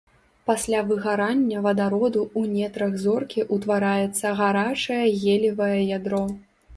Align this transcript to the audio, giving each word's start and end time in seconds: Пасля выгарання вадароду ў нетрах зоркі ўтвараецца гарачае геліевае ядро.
Пасля 0.49 0.77
выгарання 0.91 1.59
вадароду 1.65 2.23
ў 2.27 2.41
нетрах 2.53 2.95
зоркі 3.03 3.45
ўтвараецца 3.57 4.31
гарачае 4.39 4.99
геліевае 5.25 5.79
ядро. 5.99 6.23